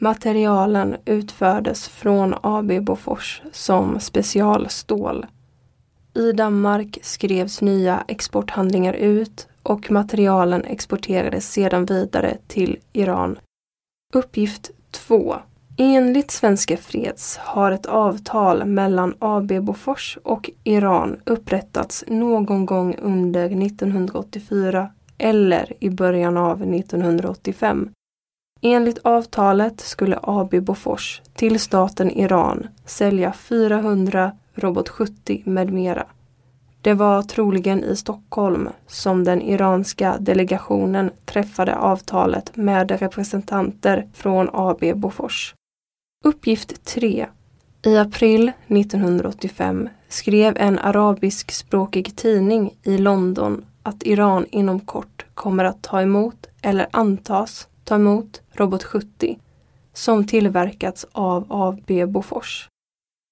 [0.00, 5.26] Materialen utfördes från AB Bofors som specialstål.
[6.14, 13.38] I Danmark skrevs nya exporthandlingar ut och materialen exporterades sedan vidare till Iran.
[14.14, 15.36] Uppgift 2.
[15.78, 23.44] Enligt Svenska Freds har ett avtal mellan AB Bofors och Iran upprättats någon gång under
[23.66, 27.90] 1984 eller i början av 1985.
[28.60, 36.06] Enligt avtalet skulle AB Bofors till staten Iran sälja 400 Robot 70 med mera.
[36.82, 44.94] Det var troligen i Stockholm som den iranska delegationen träffade avtalet med representanter från AB
[44.94, 45.54] Bofors.
[46.24, 47.26] Uppgift 3.
[47.82, 55.82] I april 1985 skrev en arabiskspråkig tidning i London att Iran inom kort kommer att
[55.82, 59.38] ta emot eller antas ta emot Robot 70
[59.92, 62.68] som tillverkats av AB Bofors.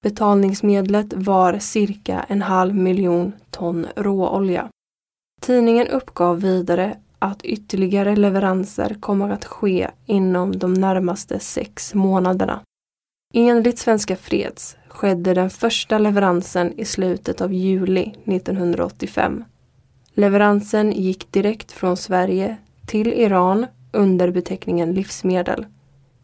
[0.03, 4.69] Betalningsmedlet var cirka en halv miljon ton råolja.
[5.41, 12.61] Tidningen uppgav vidare att ytterligare leveranser kommer att ske inom de närmaste sex månaderna.
[13.35, 19.45] Enligt Svenska Freds skedde den första leveransen i slutet av juli 1985.
[20.15, 22.57] Leveransen gick direkt från Sverige
[22.87, 25.67] till Iran under beteckningen livsmedel.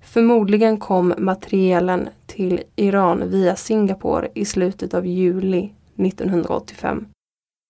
[0.01, 7.07] Förmodligen kom materielen till Iran via Singapore i slutet av juli 1985.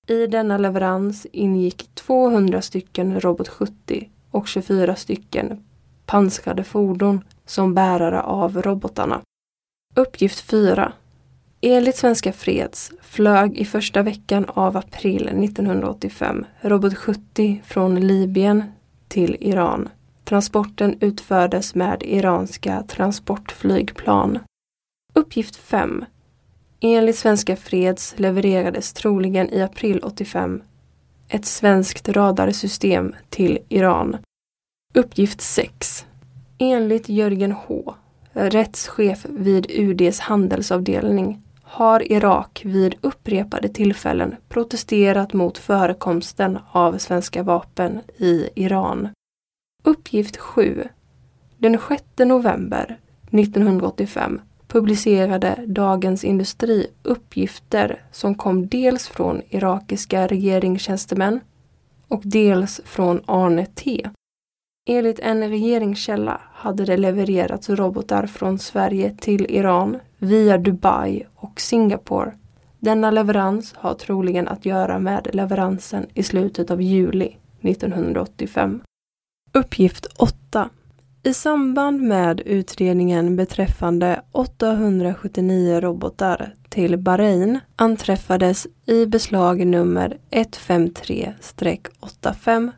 [0.09, 5.65] I denna leverans ingick 200 stycken Robot 70 och 24 stycken
[6.07, 9.21] pansrade fordon som bärare av robotarna.
[9.95, 10.93] Uppgift 4.
[11.63, 18.63] Enligt Svenska Freds flög i första veckan av april 1985 Robot 70 från Libyen
[19.09, 19.89] till Iran.
[20.25, 24.39] Transporten utfördes med iranska transportflygplan.
[25.15, 26.05] Uppgift 5.
[26.81, 30.63] Enligt Svenska Freds levererades troligen i april 85
[31.29, 34.17] ett svenskt radarsystem till Iran.
[34.95, 36.07] Uppgift 6.
[36.59, 37.95] Enligt Jörgen H,
[38.33, 48.01] rättschef vid UDs handelsavdelning, har Irak vid upprepade tillfällen protesterat mot förekomsten av svenska vapen
[48.17, 49.09] i Iran.
[49.85, 50.85] Uppgift 7.
[51.59, 52.99] Den 6 november
[53.31, 61.41] 1985 publicerade Dagens Industri uppgifter som kom dels från irakiska regeringstjänstemän
[62.09, 64.09] och dels från Arne T.
[64.89, 72.33] Enligt en regeringskälla hade det levererats robotar från Sverige till Iran via Dubai och Singapore.
[72.79, 78.83] Denna leverans har troligen att göra med leveransen i slutet av juli 1985.
[79.53, 80.71] Uppgift 8.
[81.23, 92.73] I samband med utredningen beträffande 879 robotar till Bahrain anträffades i beslag nummer 153-85.1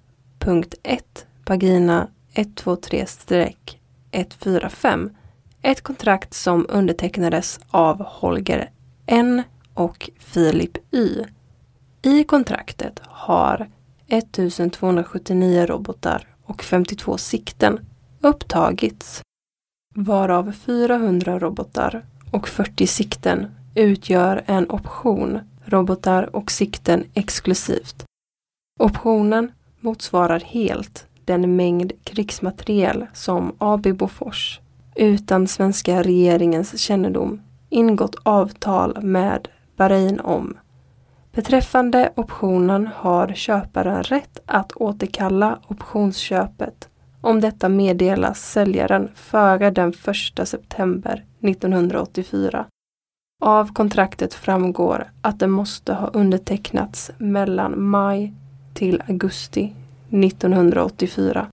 [1.45, 5.11] Pagina 123-145
[5.63, 8.71] ett kontrakt som undertecknades av Holger
[9.07, 9.43] N
[9.75, 11.25] och Filip Y.
[12.03, 13.71] I kontraktet har
[14.07, 17.81] 1279 robotar och 52 sikten
[18.21, 19.23] upptagits,
[19.95, 28.05] varav 400 robotar och 40 sikten utgör en option, robotar och sikten exklusivt.
[28.81, 34.62] Optionen motsvarar helt den mängd krigsmateriel som AB Bofors
[34.95, 40.57] utan svenska regeringens kännedom ingått avtal med Bahrain om.
[41.33, 46.89] Beträffande optionen har köparen rätt att återkalla optionsköpet
[47.21, 49.93] om detta meddelas säljaren före den
[50.39, 52.67] 1 september 1984.
[53.41, 58.33] Av kontraktet framgår att det måste ha undertecknats mellan maj
[58.75, 59.75] till augusti
[60.11, 61.47] 1984.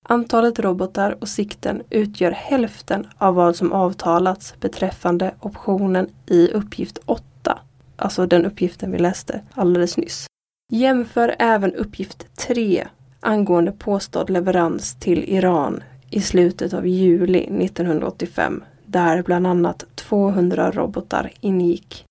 [0.05, 7.59] Antalet robotar och sikten utgör hälften av vad som avtalats beträffande optionen i uppgift 8,
[7.95, 10.25] alltså den uppgiften vi läste alldeles nyss.
[10.71, 12.87] Jämför även uppgift 3
[13.19, 21.31] angående påstådd leverans till Iran i slutet av juli 1985 där bland annat 200 robotar
[21.39, 22.05] ingick.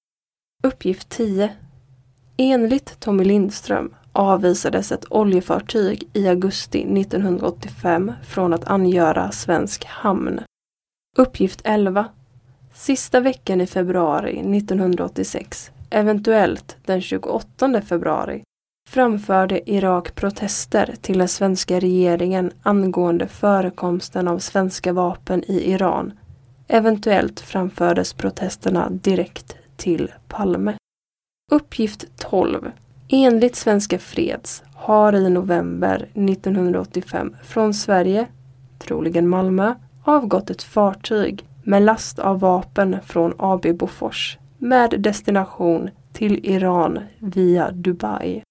[0.63, 1.51] Uppgift 10.
[2.37, 10.41] Enligt Tommy Lindström avvisades ett oljefartyg i augusti 1985 från att angöra svensk hamn.
[11.17, 12.07] Uppgift 11.
[12.75, 18.43] Sista veckan i februari 1986, eventuellt den 28 februari,
[18.91, 26.12] framförde Irak protester till den svenska regeringen angående förekomsten av svenska vapen i Iran.
[26.68, 30.74] Eventuellt framfördes protesterna direkt till Palme.
[31.53, 32.70] Uppgift 12.
[33.09, 38.26] Enligt Svenska Freds har i november 1985 från Sverige,
[38.78, 39.74] troligen Malmö,
[40.05, 47.70] avgått ett fartyg med last av vapen från AB Bofors med destination till Iran via
[47.70, 48.43] Dubai.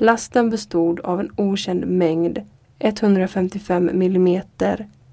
[0.00, 2.40] Lasten bestod av en okänd mängd
[2.78, 4.40] 155 mm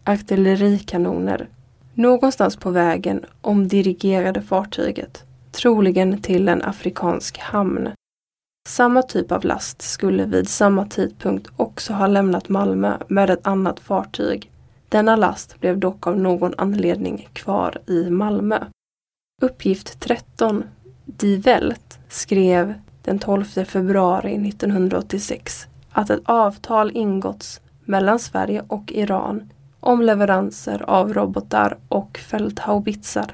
[0.03, 1.47] artillerikanoner.
[1.93, 7.89] Någonstans på vägen omdirigerade fartyget, troligen till en afrikansk hamn.
[8.69, 13.79] Samma typ av last skulle vid samma tidpunkt också ha lämnat Malmö med ett annat
[13.79, 14.51] fartyg.
[14.89, 18.65] Denna last blev dock av någon anledning kvar i Malmö.
[19.41, 20.63] Uppgift 13.
[21.05, 22.73] Die Welt skrev
[23.07, 29.49] den 12 februari 1986 att ett avtal ingåtts mellan Sverige och Iran
[29.79, 33.33] om leveranser av robotar och fälthaubitsar.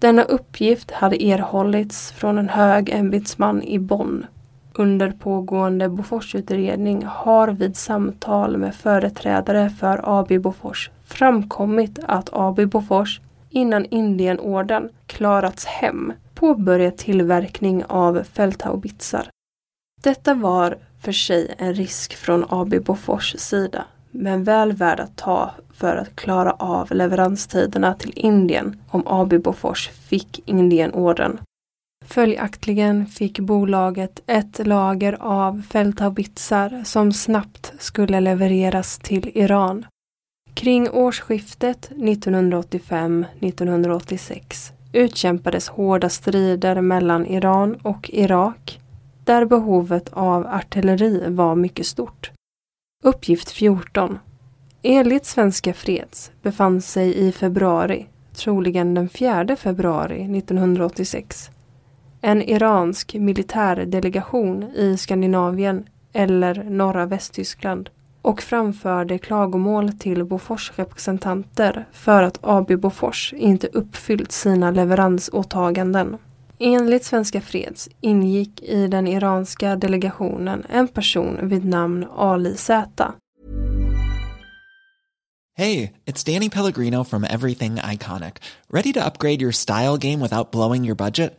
[0.00, 4.26] Denna uppgift hade erhållits från en hög ämbetsman i Bonn.
[4.74, 13.20] Under pågående Boforsutredning har vid samtal med företrädare för AB Bofors framkommit att AB Bofors
[13.50, 19.28] innan Indienorden klarats hem påbörja tillverkning av fälthaubitsar.
[20.02, 25.50] Detta var för sig en risk från AB Bofors sida, men väl värd att ta
[25.74, 31.38] för att klara av leveranstiderna till Indien om AB Bofors fick Indienordern.
[32.04, 39.86] Följaktligen fick bolaget ett lager av fälthaubitsar som snabbt skulle levereras till Iran.
[40.54, 48.80] Kring årsskiftet 1985-1986 utkämpades hårda strider mellan Iran och Irak
[49.24, 52.30] där behovet av artilleri var mycket stort.
[53.04, 54.18] Uppgift 14.
[54.82, 61.50] Enligt Svenska Freds befann sig i februari, troligen den 4 februari 1986,
[62.20, 67.90] en iransk militärdelegation i Skandinavien eller norra Västtyskland
[68.22, 76.16] och framförde klagomål till Bofors representanter för att AB Bofors inte uppfyllt sina leveransåtaganden.
[76.58, 83.12] Enligt Svenska Freds ingick i den iranska delegationen en person vid namn Ali Z.
[85.56, 88.34] Hej, det är Danny Pellegrino from Everything Iconic.
[88.72, 91.38] Ready to upgrade your style game without blowing your budget?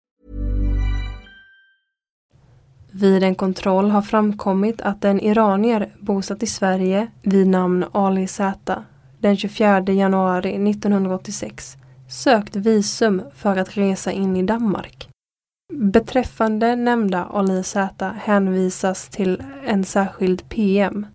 [2.91, 8.83] Vid en kontroll har framkommit att en iranier bosatt i Sverige vid namn Ali Z
[9.19, 11.77] den 24 januari 1986
[12.09, 15.09] sökt visum för att resa in i Danmark.
[15.73, 21.05] Beträffande nämnda Ali Z hänvisas till en särskild PM.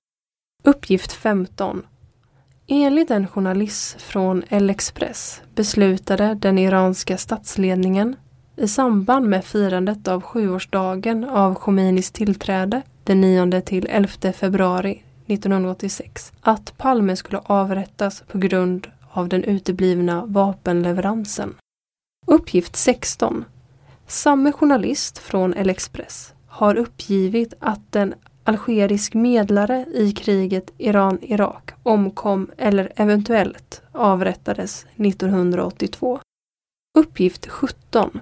[0.65, 1.83] Uppgift 15.
[2.67, 8.17] Enligt en journalist från El-Express beslutade den iranska statsledningen
[8.57, 16.33] i samband med firandet av sjuårsdagen av Khomeinis tillträde den 9 till 11 februari 1986
[16.41, 21.55] att Palme skulle avrättas på grund av den uteblivna vapenleveransen.
[22.27, 23.45] Uppgift 16.
[24.07, 32.93] Samme journalist från El-Express har uppgivit att en algerisk medlare i kriget Iran-Irak omkom eller
[32.97, 36.21] eventuellt avrättades 1982.
[36.99, 38.21] Uppgift 17.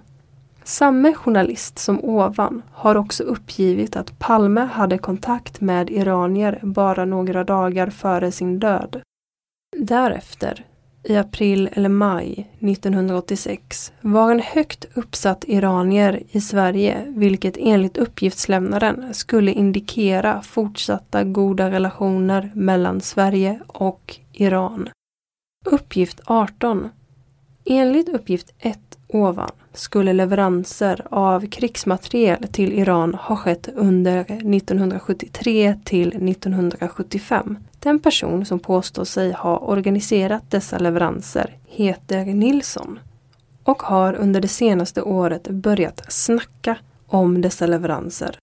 [0.65, 7.45] Samme journalist som ovan har också uppgivit att Palme hade kontakt med iranier bara några
[7.45, 9.03] dagar före sin död.
[9.77, 10.65] Därefter,
[11.03, 19.15] i april eller maj 1986, var en högt uppsatt iranier i Sverige, vilket enligt uppgiftslämnaren
[19.15, 24.89] skulle indikera fortsatta goda relationer mellan Sverige och Iran.
[25.67, 26.89] Uppgift 18.
[27.65, 36.09] Enligt uppgift 1 ovan skulle leveranser av krigsmateriel till Iran ha skett under 1973 till
[36.09, 37.57] 1975.
[37.79, 42.99] Den person som påstår sig ha organiserat dessa leveranser heter Nilsson
[43.65, 48.39] och har under det senaste året börjat snacka om dessa leveranser.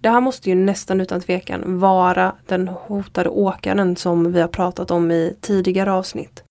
[0.00, 4.90] Det här måste ju nästan utan tvekan vara den hotade åkaren som vi har pratat
[4.90, 6.44] om i tidigare avsnitt.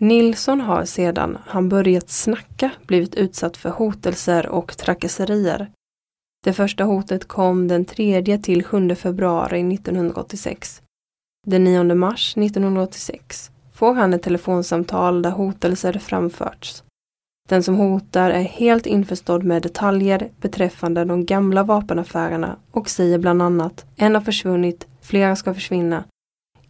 [0.00, 5.70] Nilsson har sedan han börjat snacka blivit utsatt för hotelser och trakasserier.
[6.44, 10.82] Det första hotet kom den 3 till 7 februari 1986.
[11.46, 16.82] Den 9 mars 1986 får han ett telefonsamtal där hotelser framförts.
[17.48, 23.42] Den som hotar är helt införstådd med detaljer beträffande de gamla vapenaffärerna och säger bland
[23.42, 26.04] annat en har försvunnit, flera ska försvinna.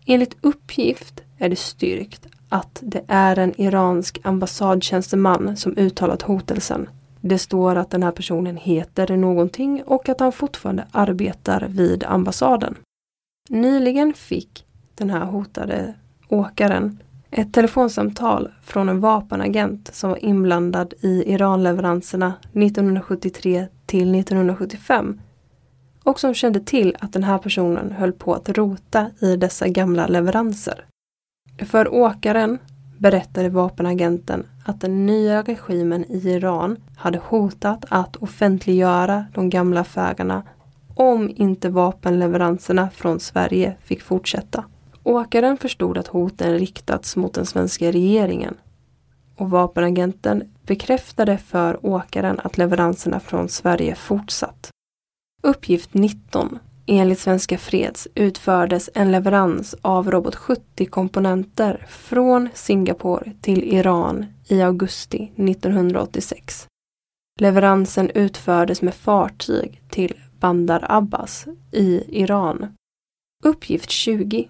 [0.07, 6.89] Enligt uppgift är det styrkt att det är en iransk ambassadtjänsteman som uttalat hotelsen.
[7.21, 12.75] Det står att den här personen heter någonting och att han fortfarande arbetar vid ambassaden.
[13.49, 15.95] Nyligen fick den här hotade
[16.29, 16.99] åkaren
[17.31, 25.21] ett telefonsamtal från en vapenagent som var inblandad i Iranleveranserna 1973 till 1975
[26.05, 30.07] och som kände till att den här personen höll på att rota i dessa gamla
[30.07, 30.85] leveranser.
[31.59, 32.59] För åkaren
[32.99, 40.43] berättade vapenagenten att den nya regimen i Iran hade hotat att offentliggöra de gamla affärerna
[40.95, 44.65] om inte vapenleveranserna från Sverige fick fortsätta.
[45.03, 48.55] Åkaren förstod att hoten riktats mot den svenska regeringen
[49.37, 54.71] och vapenagenten bekräftade för åkaren att leveranserna från Sverige fortsatt.
[55.43, 64.27] Uppgift 19 Enligt Svenska Freds utfördes en leverans av Robot 70-komponenter från Singapore till Iran
[64.49, 66.67] i augusti 1986.
[67.41, 72.67] Leveransen utfördes med fartyg till Bandar Abbas i Iran.
[73.45, 74.49] Uppgift 20.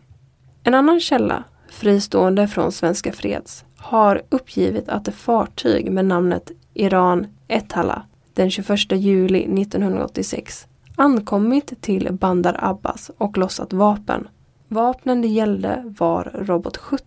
[0.64, 7.26] En annan källa, fristående från Svenska Freds, har uppgivit att ett fartyg med namnet Iran
[7.48, 10.66] Etala den 21 juli 1986
[10.96, 14.28] ankommit till Bandar Abbas och lossat vapen.
[14.68, 17.04] Vapnen det gällde var Robot 70.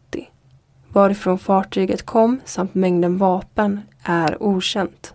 [0.90, 5.14] Varifrån fartyget kom samt mängden vapen är okänt.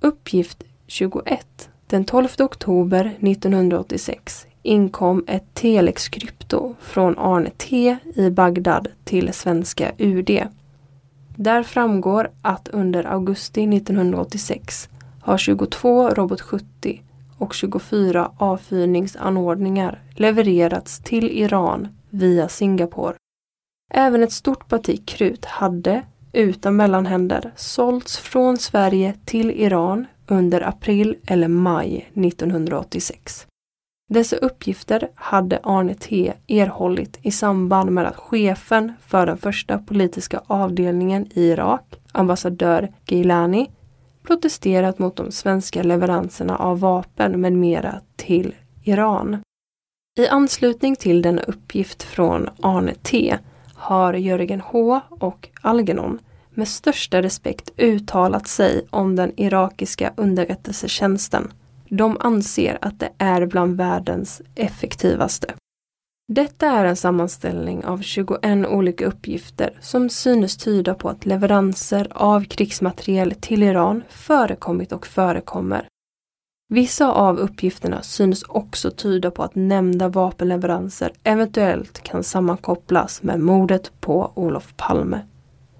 [0.00, 1.70] Uppgift 21.
[1.86, 10.30] Den 12 oktober 1986 inkom ett telexkrypto från Arne T i Bagdad till svenska UD.
[11.36, 14.88] Där framgår att under augusti 1986
[15.20, 17.02] har 22 Robot 70
[17.38, 23.14] och 24 avfyrningsanordningar levererats till Iran via Singapore.
[23.94, 31.16] Även ett stort parti krut hade, utan mellanhänder, sålts från Sverige till Iran under april
[31.26, 33.46] eller maj 1986.
[34.08, 40.40] Dessa uppgifter hade Arne T erhållit i samband med att chefen för den första politiska
[40.46, 43.70] avdelningen i Irak, ambassadör Gilani,
[44.26, 48.54] protesterat mot de svenska leveranserna av vapen med mera till
[48.84, 49.42] Iran.
[50.18, 53.36] I anslutning till denna uppgift från Arne T
[53.74, 56.18] har Jörgen H och Algernon
[56.50, 61.52] med största respekt uttalat sig om den irakiska underrättelsetjänsten.
[61.88, 65.54] De anser att det är bland världens effektivaste.
[66.28, 72.44] Detta är en sammanställning av 21 olika uppgifter som synes tyda på att leveranser av
[72.44, 75.88] krigsmateriel till Iran förekommit och förekommer.
[76.68, 83.92] Vissa av uppgifterna synes också tyda på att nämnda vapenleveranser eventuellt kan sammankopplas med mordet
[84.00, 85.20] på Olof Palme.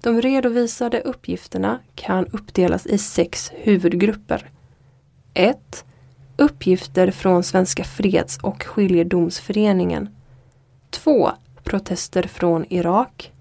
[0.01, 4.49] De redovisade uppgifterna kan uppdelas i sex huvudgrupper.
[5.33, 5.85] 1.
[6.37, 10.09] Uppgifter från Svenska Freds och Skiljedomsföreningen
[11.03, 11.31] 2.
[11.63, 13.31] Protester från Irak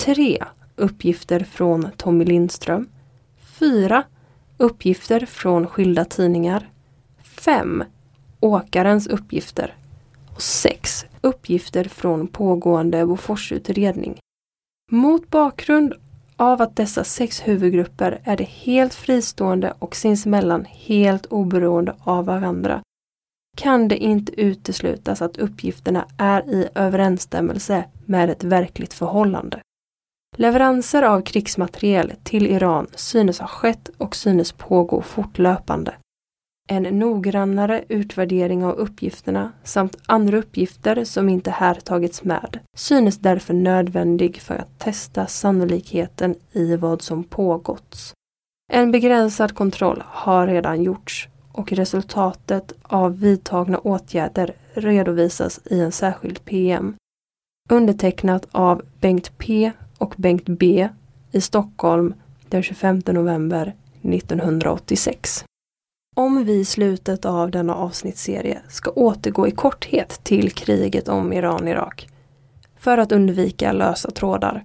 [0.00, 0.44] 3.
[0.76, 2.88] Uppgifter från Tommy Lindström
[3.58, 4.02] 4.
[4.56, 6.68] Uppgifter från skilda tidningar
[7.22, 7.84] 5.
[8.40, 9.74] Åkarens uppgifter
[10.34, 11.06] och 6.
[11.20, 14.18] Uppgifter från pågående Boforsutredning.
[14.92, 15.94] Mot bakgrund
[16.36, 22.82] av att dessa sex huvudgrupper är det helt fristående och sinsemellan helt oberoende av varandra
[23.56, 29.60] kan det inte uteslutas att uppgifterna är i överensstämmelse med ett verkligt förhållande.
[30.36, 35.94] Leveranser av krigsmateriel till Iran synes ha skett och synes pågå fortlöpande.
[36.68, 43.54] En noggrannare utvärdering av uppgifterna samt andra uppgifter som inte här tagits med synes därför
[43.54, 48.12] nödvändig för att testa sannolikheten i vad som pågått.
[48.72, 56.44] En begränsad kontroll har redan gjorts och resultatet av vidtagna åtgärder redovisas i en särskild
[56.44, 56.96] PM.
[57.70, 60.88] Undertecknat av Bengt P och Bengt B
[61.30, 62.14] i Stockholm
[62.48, 65.44] den 25 november 1986.
[66.16, 72.08] Om vi i slutet av denna avsnittsserie ska återgå i korthet till kriget om Iran-Irak
[72.78, 74.64] för att undvika lösa trådar.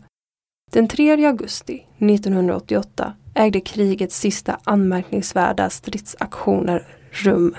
[0.71, 7.55] Den 3 augusti 1988 ägde krigets sista anmärkningsvärda stridsaktioner rum.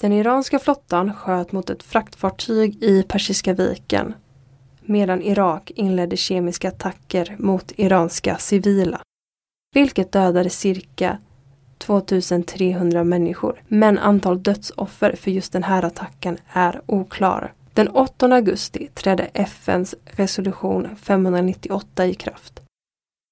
[0.00, 4.14] Den iranska flottan sköt mot ett fraktfartyg i Persiska viken
[4.86, 9.00] medan Irak inledde kemiska attacker mot iranska civila,
[9.74, 11.18] vilket dödade cirka
[11.78, 13.62] 2300 människor.
[13.68, 17.52] Men antal dödsoffer för just den här attacken är oklar.
[17.74, 22.61] Den 8 augusti trädde FNs resolution 598 i kraft.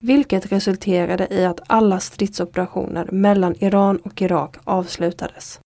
[0.05, 5.61] Vilket resulterade i att alla stridsoperationer mellan Iran och Irak avslutades.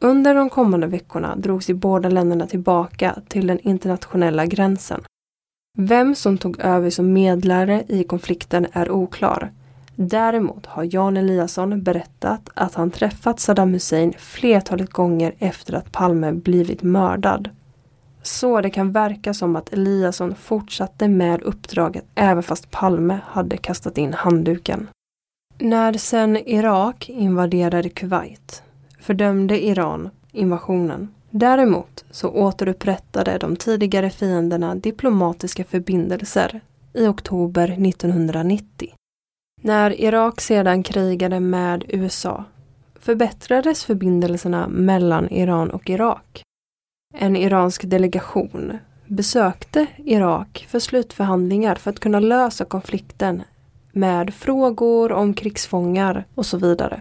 [0.00, 5.02] Under de kommande veckorna drogs de båda länderna tillbaka till den internationella gränsen.
[5.78, 9.50] Vem som tog över som medlare i konflikten är oklar.
[9.96, 16.32] Däremot har Jan Eliasson berättat att han träffat Saddam Hussein flertalet gånger efter att Palme
[16.32, 17.50] blivit mördad.
[18.26, 23.98] Så det kan verka som att Eliasson fortsatte med uppdraget även fast Palme hade kastat
[23.98, 24.88] in handduken.
[25.58, 28.62] När sen Irak invaderade Kuwait
[29.00, 31.08] fördömde Iran invasionen.
[31.30, 36.60] Däremot så återupprättade de tidigare fienderna diplomatiska förbindelser
[36.92, 38.92] i oktober 1990.
[39.62, 42.44] När Irak sedan krigade med USA
[43.00, 46.42] förbättrades förbindelserna mellan Iran och Irak.
[47.14, 53.42] En iransk delegation besökte Irak för slutförhandlingar för att kunna lösa konflikten
[53.92, 57.00] med frågor om krigsfångar och så vidare.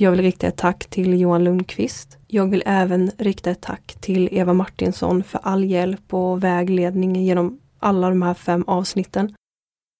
[0.00, 2.18] Jag vill rikta ett tack till Johan Lundqvist.
[2.26, 7.60] Jag vill även rikta ett tack till Eva Martinsson för all hjälp och vägledning genom
[7.78, 9.34] alla de här fem avsnitten.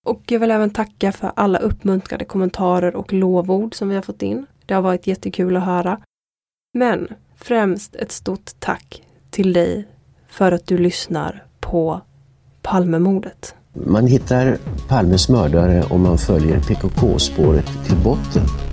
[0.07, 4.23] Och jag vill även tacka för alla uppmuntrade kommentarer och lovord som vi har fått
[4.23, 4.47] in.
[4.67, 6.01] Det har varit jättekul att höra.
[6.75, 9.89] Men främst ett stort tack till dig
[10.29, 12.01] för att du lyssnar på
[12.63, 13.55] Palmemordet.
[13.73, 18.70] Man hittar Palmes mördare om man följer PKK-spåret till botten.